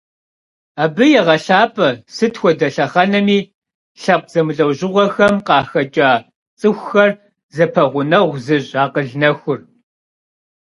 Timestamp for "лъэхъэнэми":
2.73-3.39